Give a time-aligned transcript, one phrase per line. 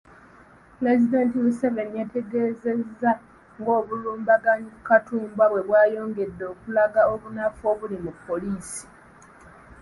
[0.75, 3.11] Pulezidenti Museveni yategeezezza
[3.59, 8.83] ng’obulumbaganyi ku Katumba bwe bwayongedde okulaga obunafu obuli mu poliisi.